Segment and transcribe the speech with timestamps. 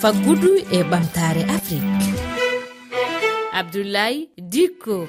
[0.00, 2.06] faggudu e ɓamtare afrique.
[3.52, 5.08] Abdoulaye dikko.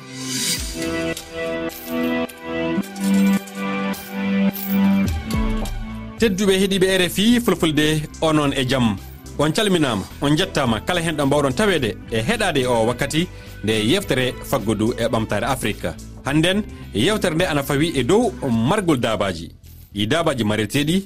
[6.19, 7.85] Tedduɓe heeɗiɓe rfi fulfulde
[8.21, 8.95] onon e jaam
[9.37, 13.27] on calminama on jettama kala hen ɗo mbawɗon tawede e heɗade o wakkati
[13.63, 15.93] nde yeftere faggudu e ɓamtare afrique.
[16.25, 16.63] Hannden
[16.95, 18.31] yewtere nde ana fawi e dow
[18.69, 19.51] margol dabaji
[19.95, 21.05] ɗi dabaji mareteɗi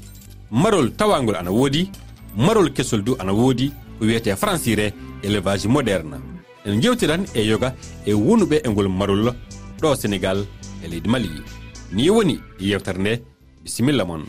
[0.52, 1.89] marol tawagol ana woodi
[2.36, 6.17] marol kesol du ana woodi ko wiyete francire élevage moderne.
[6.66, 7.75] En jewtiran e yoga
[8.05, 9.34] e wonuɓe e ngol marol
[9.81, 10.45] ɗo sénégal
[10.84, 11.30] e leydi mali.
[11.91, 13.22] Ni woni yewtere nde
[13.63, 14.23] bisimilla moon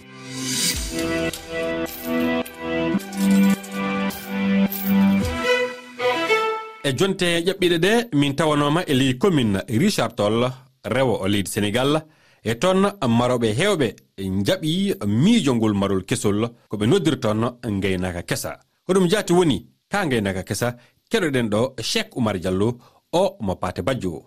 [6.84, 10.50] e jonte ƴaɓɓiɗe ɗe min tawanoma e ley commune richard toll
[10.84, 12.04] rewo o leydi sénégal.
[12.44, 13.88] e toon maroɓe hewɓe
[14.46, 16.38] jaɓi miijo ngol marol kesol
[16.70, 17.40] koɓe noddiri toon
[17.82, 18.58] gaynaka kesa.
[18.86, 20.76] Hoɗum jati woni ka gaynaka kesa
[21.10, 22.76] keɗoɗen ɗo cheikh oumar diallo
[23.12, 24.22] o mo pate bajjo.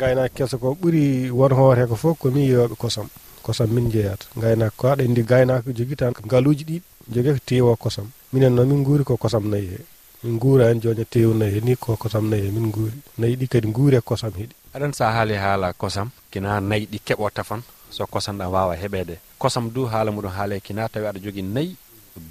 [0.00, 3.08] Gaynaka kesa ko ɓuuri won hoore ko fof ko ni yeyoɓe kosam
[3.42, 7.76] kosam min jeeyata gaynaka ko aɗa andi gaynaka jogui tan ngaluji ɗiɗi jogui ko tewo
[7.76, 8.08] kosam.
[8.32, 9.78] Minen noon min guuri ko kosam nayi he.
[10.24, 13.36] Min guura hen joni tewu nayi he ni ko kosam nayi he min guuri nayi
[13.36, 17.42] ɗi kadi guuri e kosam heeɗi aɗan sa haali haala kosam kina nayyi ɗi keɓotta
[17.44, 21.42] fan so kosam ɗam wawa heɓede kosam du haala muɗum haale kina tawi aɗa jogui
[21.42, 21.76] nayyi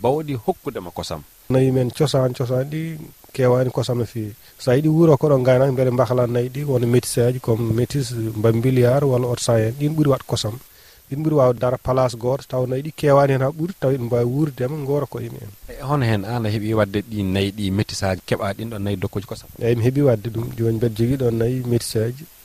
[0.02, 1.22] bawɗi hokkudema kosam.
[1.50, 3.00] Nayyi men cosan cosan ɗi
[3.34, 7.18] kewani kosam no fewi sa yiɗi wuuro koɗo gaynaka beele mbahla nayyi ɗi wona métis
[7.18, 10.56] aji comme métis mbambiliyar walla otosan en ɗin ɓuuri wat kosam.
[11.10, 14.06] ɗin ɓuuri wawde dara place goto taw nayi ɗi kewani hen ha ɓuuri taw eɗen
[14.08, 17.52] mbawi wurdema e goora koye mumen e hono hen an a heeɓi wadde ɗi nayyi
[17.58, 19.50] ɗi métis aji keeɓa ɗin ɗon nayyi dokkuji kosam?
[19.60, 21.94] Eyyi mi heeɓi wadde ɗum joni mbeɗa jogui ɗon nayyi métis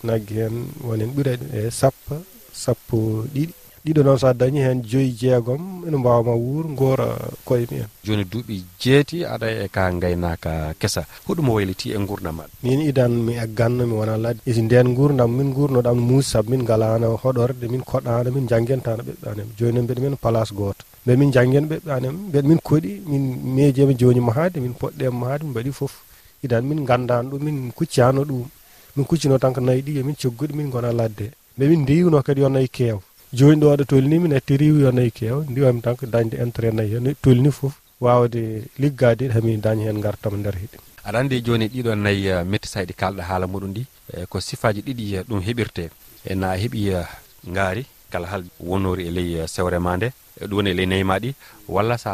[0.04, 0.54] naggue hen
[0.86, 2.14] woni hen ɓuuri e sappo
[2.52, 2.96] sappo
[3.34, 3.52] ɗiɗi.
[3.84, 7.08] ɗiɗo noon sa dañi hen joyyi jeegom ene mbawma wuur goora
[7.44, 11.02] koye mumen joni duuɓi jeeti aɗa e ka gaynaka kesa.
[11.26, 15.30] Hoɗum wayliti e gurdam maɗa min idan mi egganno mi wona ladde isi nden gurdam
[15.38, 19.84] min gurnoɗam muusi saabu min galano hoɗorde min koɗano min janggentano ɓeɓɓe anem joni noon
[19.86, 23.22] mbeɗa men place goto mbe min janggen ɓeɓɓe anem mbeɗa min koɗi min
[23.54, 25.94] meejema joni mahade min poɗɗe mahade min mbaɗi foof
[26.44, 28.42] idan min gandano ɗum min kuccano ɗum
[28.96, 31.26] min kuccino tan ko nayyi ɗi yomin cogguɗi min gona ladde
[31.56, 32.98] mbe min deyiwno kadi yo nayyi keew.
[33.32, 36.94] joni ɗo aɗa tolnimi ne riwi yo nayyi kew ndiwami tan ko dañde intérêt nayyi
[36.94, 37.14] hen.
[37.22, 42.44] Tolni foof wawde liggade hami daña hen gartama nder heeɗi aɗa andi joni ɗiɗo nayyi
[42.50, 43.82] métisaji ɗi eh, kalɗa haala muɗum ɗi.
[44.14, 45.90] Eh, ko sifaji ɗiɗi eh, ɗum heɓirte.
[46.30, 46.80] E na heeɓi
[47.56, 50.12] gaari kala hal wonori e ley sewre ma nde.
[50.40, 51.34] E ɗum woni e ley nayi ma ɗi.
[51.68, 52.12] Walla sa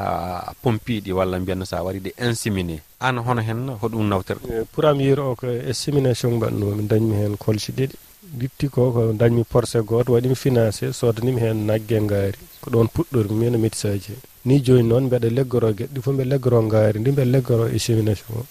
[0.62, 4.40] pompiɗi walla mbiyanno sa waɗi ɗe insimine an hono hen hoɗum nawtere.
[4.72, 7.94] Pour am yiro o ko insimination mbaɗnomi dañmi hen kolci ɗiɗi
[8.40, 12.38] ditti ko ko dañmi porcé goto waɗimi financé sodanimi hen naggue ngaari.
[12.60, 14.12] Ko ɗon puɗɗormi min e métisaji
[14.44, 17.76] ni joni noon mbeɗa leggoro gueɗe ɗi fof mbeɗa leggoro ngaari ndi mbeɗa leggoro e
[17.76, 18.46] échemination o.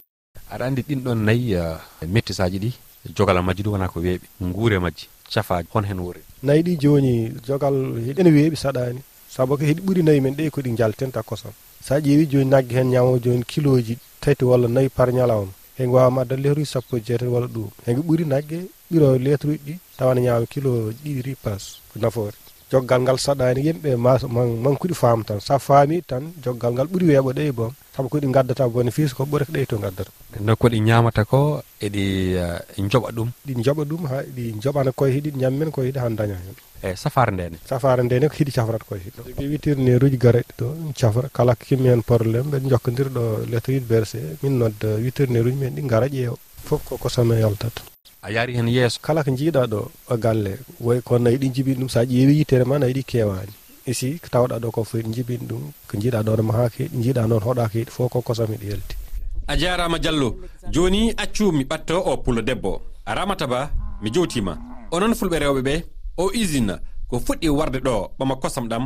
[0.51, 2.71] Aɗa andi ɗin ɗon nayyi e, métisaji ɗi
[3.15, 6.21] jogal majji ɗum wona ko weeɓi guure majji cafaji hon hen wuuri.
[6.43, 7.13] Nayyi ɗi joni
[7.47, 7.75] jogal
[8.19, 8.99] ene weeɓi saɗani
[9.29, 11.51] saabu ko heeɗi ɓuuri nayyi men ɗe ko ɗi jaltenta kosam.
[11.83, 16.21] Sa ƴeewi joni nagge hen ñamo joni kiloji tati walla nayyi par ñalawma hege wawama
[16.21, 17.69] adda lewruji sappo e jeetati walla ɗum.
[17.85, 18.59] Hege ɓuuri nagge
[18.91, 20.71] ɓiro lettre uji ɗi tawana ñaama kilo
[21.03, 22.37] ɗiɗiri plus ko nafoore.
[22.71, 23.89] Joggal ngal saɗani yimɓe
[24.63, 25.39] mankuɗi faam tan.
[25.39, 29.45] Sa faami tan joggal ngal ɓuuri weeɓo ɗe boom saabu koɗi gaddata bénéfice ko ɓuuri
[29.45, 30.11] ko ɗe to gaddata
[30.45, 32.05] no ko ɗi ñamata ko eɗi
[32.91, 33.29] joɓa ɗum?
[33.45, 36.95] Ɗi joɓa ɗum ha ɗi joɓana koye hiɗi ñammen koye hiɗi han daña hen eyyi
[36.97, 40.93] safare ndene safare ndene ko hiɗi cafrata koye hiɗo jogui witirne uji gareɗe ɗo ɗum
[40.93, 45.73] cafra kala kimmi hen probléme ɓeɗe jokkodirɗo lettre uji bercé min nodda witirne uji men
[45.75, 46.37] ɗi gara ƴeewa.
[46.67, 47.81] Foof ko kosame yaltata
[48.21, 48.99] a yaari hen yeeso.
[49.01, 49.79] Kala ko jiiɗa ɗo
[50.09, 53.53] o galle woy ko nayi ɗi jibini ɗum sa ƴeewi yitere ma nayi ɗi kewani
[53.85, 56.69] isi e ko tawɗa ɗo ko foti jibini ɗum ko jiiɗa ɗo e ma ha
[56.69, 58.95] keeɗi jiiɗa noon hoɗa keeɗi fof ko kosam eɗi yalti.
[59.47, 60.35] A jarama diallo
[60.73, 62.81] joni accu mi ɓatto o pullo debbo.
[63.05, 64.57] A ramata ba mi jowtima
[64.91, 65.75] onon fulɓe rewɓe ɓe
[66.17, 66.75] o usine
[67.09, 68.83] ko fuɗɗi warde ɗo ɓama kosam ɗam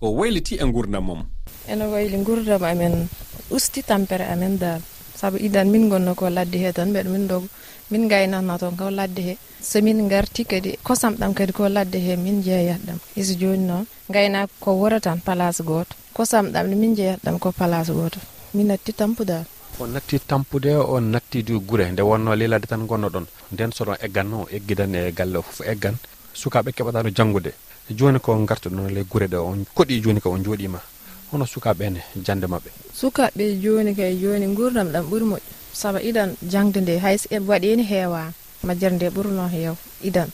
[0.00, 1.20] ko wayliti e gurdam mum
[1.68, 3.08] ene wayli gurdam amen
[3.50, 4.80] usti tampere amen dal
[5.18, 7.46] saabu idan min gonno ko ladde he tan mbeɗa min dogo
[7.90, 9.34] min gaynatno toon ko ladde he.
[9.60, 12.98] Somin garti kadi kosam ɗam kadi ko ladde he min jeeyat ɗam.
[13.16, 17.38] Iso joni noon gayna ko wora tan place goto kosam ɗam ne min jeeyat ɗam
[17.38, 18.18] ko place goto
[18.54, 19.44] mi natti tampudal
[19.80, 23.26] o natti tampude o natti du guure nde wonno lilade tan gonno ɗon.
[23.52, 25.94] Nden soɗon eggan o eggidan e galle o foof eggan.
[26.34, 27.52] Sukaɓe keɓata no janggude
[27.90, 30.78] joni ko gartuɗon ley guure ɗe on koɗi joni ko on jooɗima
[31.30, 32.70] hono sukaɓe ene jande mabɓe
[33.00, 36.98] sukaɓe joni kay joni gurdam ɗam ɓuuri moƴƴo saabu idan jangde nde.
[36.98, 38.32] Hay so e waɗeni heewama
[38.66, 40.28] majjere nde ɓurno heew idan.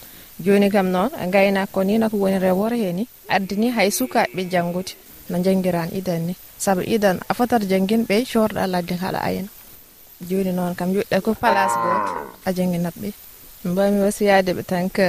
[0.44, 4.92] Joni kam noon gaynako ni ko woni rewore he ni addini hay sukaɓe janggude
[5.30, 6.34] no jangguiran idan ni.
[6.58, 9.48] Saabu idan a fotat jangguinɓe coorɗa ladde haɗa ayna.
[10.28, 12.12] Joni noon kam yuɗɗa ko place goto
[12.46, 13.08] a jangguinatɓe
[13.64, 15.06] mi mbawmi wasiyadeɓe tan que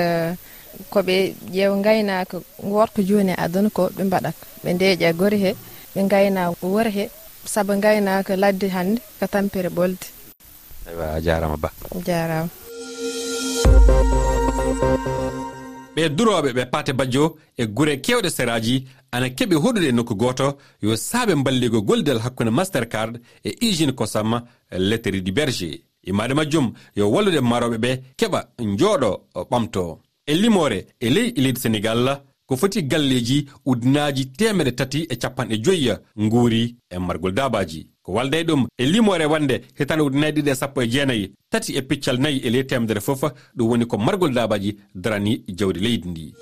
[0.91, 5.51] koɓe ƴeew gaynaka gorko joni e aduna ko ɓe mbaɗat ɓe ndeeƴa gori he
[5.95, 7.09] ɓe gayna wor he
[7.45, 10.05] saabu gaynaka ladde hande ko tampere ɓolde.
[10.91, 11.69] Ewa a jarama ba.
[12.05, 12.49] Jarama
[15.95, 20.57] ɓe duroɓe ɓe pate bajjo e guure kewɗe seraji ana keɓi hoɗude e nokku goto
[20.81, 25.79] yo saaɓe balligo goldal hakkunde master card e usine kosam lettere du berger.
[26.03, 28.39] Imade majjum yo wallude maroɓe ɓe keɓa
[28.79, 29.99] jooɗo ɓamto.
[30.27, 35.91] E limore e ley ilide sénégal ko foti galleji ujunaji temere tati e capanɗe joyi
[36.19, 40.81] nguuri e margol dabaji ko walday ɗum e limore wande hitande ujunayi ɗiɗi e sappo
[40.81, 43.23] e jeenayi tati e piccal nayi e ley temedere fof
[43.57, 46.33] ɗum woni ko margol dabaji darani jawdi leydi ndi.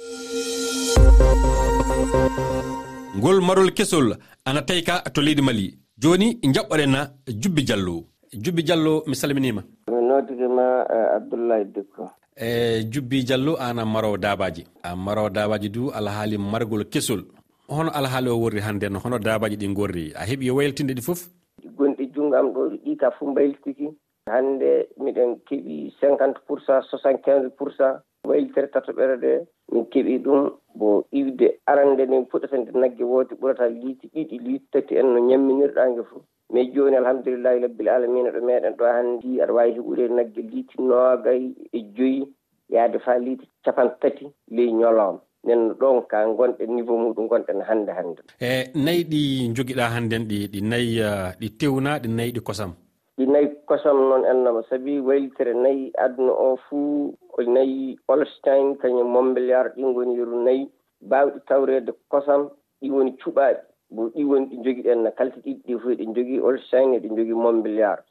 [3.18, 5.78] Ngol marol kesol ana tawi ka to leydi mali.
[5.98, 8.04] Joni jaɓɓorena jubbi diallo
[8.34, 12.10] jubbi diallo mi salminima mi noddiguima eh, abdoullahi dikko.
[12.36, 14.66] e jubbi diallo an a marowo dabaji.
[14.84, 17.24] A marowo dabaji du alhaali margol kesol.
[17.70, 21.30] Hono alhaali o worri hannde no hono dabaji ɗi gorri a heeɓi wayltinde ɗi fof?
[21.78, 23.88] Gonɗi junngam ɗo ɗi ka fof mbayltiki
[24.30, 29.32] hannde miɗen keɓi 50 pourcent 75 pourcent wayltere tatoɓere ɗe
[29.72, 34.68] min keeɓi ɗum bo iwde arande nde fuɗata nde nagge wooti ɓurata liiti ɗiɗi liiti
[34.72, 36.24] tati en no ñamminirɗange fof
[36.54, 41.44] mais joni alhamdulillahi rabbil alamina ɗo meɗen ɗo hanndi aɗa wawi heɓude nagge liiti noogay
[41.74, 42.24] e joyyi
[42.70, 44.26] yaade fa liiti capan tati
[44.56, 48.22] ley ñoloma nden ɗon ka gonɗen niveau muɗum gonɗen hannde hannde.
[48.40, 49.22] E nayi ɗi
[49.56, 52.72] jogiɗa hannden ɗi ɗi nayi uh, ɗi tewna ɗi nayi ɗi kosam?
[53.18, 59.08] Ɗi nayi kosam noon ennoma sabi waylitere nayi aduna o fuu ko nayyi holstein kañum
[59.14, 60.70] montbéliard ɗin woni yeru nayyi
[61.10, 62.42] bawɗi tawrede kosam
[62.82, 63.60] ɗi woni cuuɓaɗi
[63.96, 67.34] bo ɗi woni ɗi joguiɗen no kalti ɗiɗi ɗi fof eɗen jogui holstein eɗen jogui
[67.44, 68.04] montbéliard.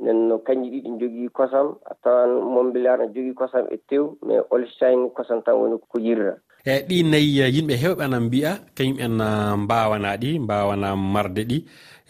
[0.00, 4.42] nden noon kañƴi ɗiɗi jogii kosam a tawan mombilar ne jogii kosam e tew mais
[4.50, 9.20] olstein kosam tan woni ko yirra eyyi ɗi nayyi yimɓe hewɓe ana mbiya kañum en
[9.20, 11.58] ah, mbawana ɗi mbawana marde ɗi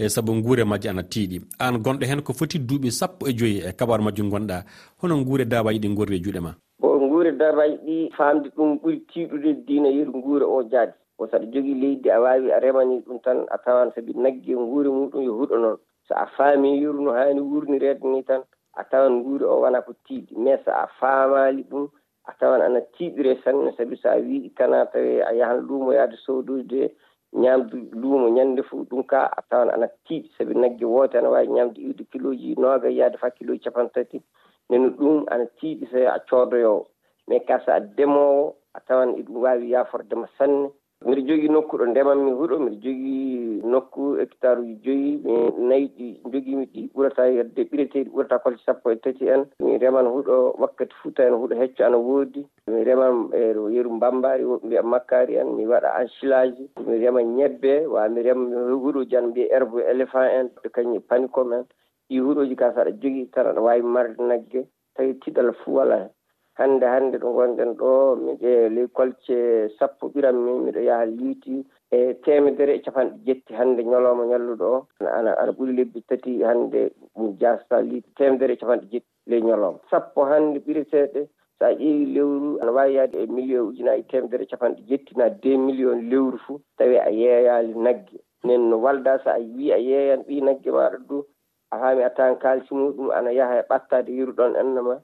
[0.00, 1.38] e saabu guure majje ana tiiɗi.
[1.58, 4.64] An gonɗo hen ko foti duuɓi sappo e joyyi e kabaru majjum gonɗa
[5.02, 6.54] hono guure dabaji ɗi gorri e juuɗe ma?
[6.80, 10.92] Bon guure dabaji ɗi famde ɗum ɓuuri tiiɗude diina yeru guure o jaadi.
[11.18, 14.88] O saɗa jogii leydi a wawi a remani ɗum tan a tawan saabi naggue guure
[14.88, 15.76] muɗum yo huuɗo noon.
[16.10, 18.42] so a faami yeru no haani wurnireede ni tan
[18.74, 20.34] a tawan guuri o wona ko tiiɗi.
[20.36, 21.86] Mais so a faamaali ɗum
[22.26, 23.70] a tawan ana tiiɗire sanne.
[23.76, 26.90] Sabi so a wii kana tawi a yahan luumo yahde sowdude
[27.34, 30.30] ñaamdu luumo ñannde fof ɗum ka a tawan ana tiiɗi.
[30.38, 34.22] Sabi nagge woote ana waawi ñaamde iwde kiloji nooga yahde faa kiloji capan tati
[34.70, 36.86] neno ɗum ana tiiɗi so a coodoyowo
[37.28, 40.70] mais ka so a ndemoowo a tawan eɗum waawi yaafordema sanne.
[41.06, 45.34] mbiɗa jogii nokku ɗo ndemanmi huuɗo mbiɗa jogii nokku hectare uji joyyi mi
[45.68, 49.42] nayi ɗi jogimi ɗi ɓurata yedde ɓireteeɗi ɓurata kolce sappo e tati en.
[49.64, 52.42] Mi reman huuɗo wakkati fuuta en huuɗo hecco ana woodi.
[52.68, 53.40] Mi reman e
[53.74, 58.44] yeru mbambaari woɓe mbiya makkaari en mi waɗa enchilage mi rema ñebbe wa mi rema
[58.82, 61.64] huuɗoji ana mbiya herbe éléphant en kañum e panicome en.
[62.10, 64.66] Ɗi huuɗoji ka saɗa aɗa jogii tan aɗa waawi marde nagge.
[64.94, 66.10] Tawi tiɗal fuu wala hen.
[66.58, 71.64] hannde hannde ɗo gonɗen ɗo miɗe ley kolce sappo ɓiranmi miɗo yaha liiti.
[71.90, 74.86] E temedere e capanɗe jetti hannde ñalawma ñalluɗo o.
[75.16, 78.10] Ana aɗa ɓuri lebbi tati hannde ɗum jasta liiti.
[78.16, 79.78] Temedere e capanɗe jetti ley ñalawma.
[79.90, 84.46] Sappo hannde ɓirateɗe so a ƴeewi lewru ana waawi yahde e million ujunaji temedere e
[84.46, 86.60] capanɗe jetti na deux million lewru fuu.
[86.78, 88.18] Tawi a yeeyaali nagge.
[88.44, 91.24] Nden no walda so a wi a yeeyan ɓi nagge maɗa du
[91.70, 94.94] a haami a tawan kaalisi muɗum ana yaha e ɓattade yiru ɗon enna ma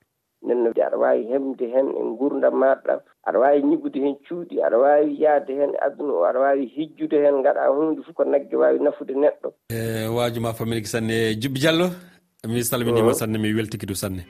[0.47, 2.95] nden no aɗa wawi hemde hen e gurdam maɗa
[3.27, 7.17] aɗa wawi ñiɓude hen cuuɗi aɗa wawi yaade hen e aduna o aɗa wawi hijjude
[7.25, 9.49] hen gaɗa hunde fof ko naggue wawi nafude neɗɗo.
[9.75, 11.91] E wajuma faminiki sanne jubbi diallo
[12.47, 14.23] mi salminima sanne mi weltikidu sanne.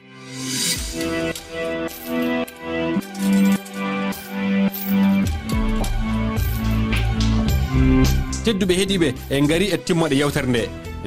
[8.45, 10.63] Tedduɓe heeɗiɓe e gaari e timmoɗe yewtere nde.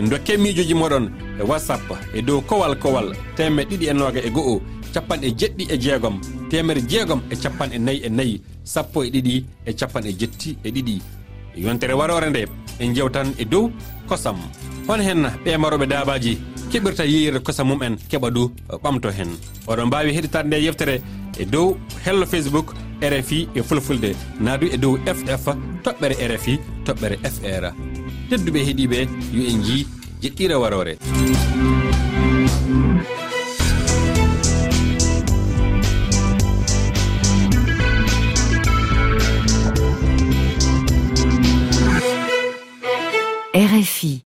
[0.10, 1.06] Dokke miijoji moɗon
[1.40, 1.82] e whatsapp
[2.14, 4.62] e dow kowal kowal temme ɗiɗi e noga e go'o.
[4.94, 6.20] capanɗe jeɗɗi e jeegom.
[6.50, 10.70] Temere jeegom e capanɗe nayyi e nayyi e sappo e ɗiɗi e capanɗe jetti e
[10.72, 11.02] ɗiɗi.
[11.56, 12.48] Yontere warore nde
[12.80, 13.72] en jewtan e dow
[14.08, 14.38] kosam.
[14.88, 16.38] Hon hen ɓemaroɓe dabaji
[16.72, 18.52] keɓirta yeyirde kosam mum en keɓa du
[18.84, 19.30] ɓamto hen.
[19.68, 21.02] Oɗon mbawi heɗitade nde yeftere
[21.40, 24.16] e dow hello facebook rfi e fulfulde.
[24.40, 25.48] Naadu e dow ff
[25.84, 27.74] toɓɓere rfi toɓɓere fr
[28.30, 29.00] tedduɓe heeɗiɓe
[29.34, 29.88] yo en jii
[30.22, 30.94] jeɗɗire warore.